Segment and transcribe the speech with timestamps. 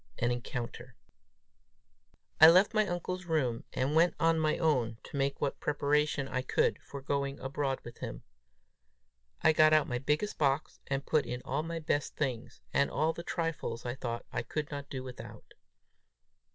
[0.17, 0.95] AN ENCOUNTER.
[2.39, 6.41] I left my uncle's room, and went to my own, to make what preparation I
[6.41, 8.23] could for going abroad with him.
[9.43, 13.13] I got out my biggest box, and put in all my best things, and all
[13.13, 15.53] the trifles I thought I could not do without.